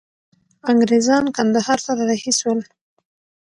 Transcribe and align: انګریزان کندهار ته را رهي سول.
انګریزان 0.71 1.23
کندهار 1.35 1.79
ته 1.85 1.91
را 1.97 2.03
رهي 2.09 2.31
سول. 2.39 2.59